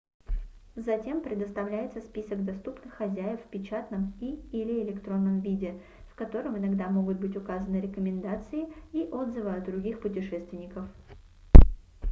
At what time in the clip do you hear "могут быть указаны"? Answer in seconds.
6.89-7.79